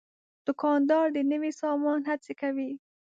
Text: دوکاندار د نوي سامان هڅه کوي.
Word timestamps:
دوکاندار 0.47 1.05
د 1.15 1.17
نوي 1.31 1.51
سامان 1.61 1.99
هڅه 2.09 2.31
کوي. 2.41 2.71